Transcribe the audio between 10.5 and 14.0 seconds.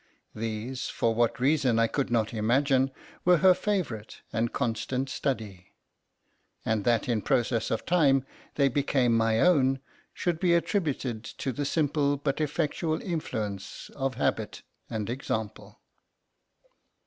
attributed to the simple but effectual influence